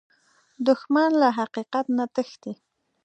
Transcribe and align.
دښمن 0.65 1.09
له 1.21 1.27
حقیقت 1.37 1.85
نه 1.97 2.05
تښتي 2.15 2.53